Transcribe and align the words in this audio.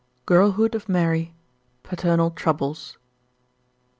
GIRLHOOD 0.25 0.73
OF 0.73 0.89
MAEY 0.89 1.31
PATERNAL 1.83 2.31
TROUBLES. 2.31 2.97